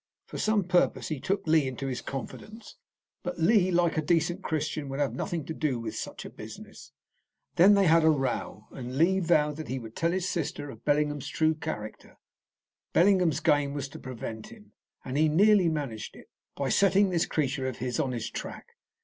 [0.25, 2.75] For some purpose he took Lee into his confidence;
[3.21, 6.91] but Lee, like a decent Christian, would have nothing to do with such a business.
[7.55, 10.83] Then they had a row, and Lee vowed that he would tell his sister of
[10.83, 12.17] Bellingham's true character.
[12.93, 14.71] Bellingham's game was to prevent him,
[15.05, 18.69] and he nearly managed it, by setting this creature of his on his track.